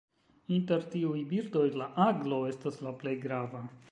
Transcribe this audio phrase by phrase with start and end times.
[0.53, 3.65] Inter tiuj birdoj la aglo estas la plej grava.